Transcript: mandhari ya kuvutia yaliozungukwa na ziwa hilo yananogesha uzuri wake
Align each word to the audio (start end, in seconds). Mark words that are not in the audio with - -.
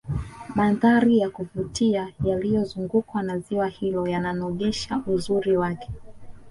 mandhari 0.55 1.17
ya 1.19 1.29
kuvutia 1.29 2.13
yaliozungukwa 2.23 3.23
na 3.23 3.39
ziwa 3.39 3.67
hilo 3.67 4.07
yananogesha 4.07 5.03
uzuri 5.07 5.57
wake 5.57 5.89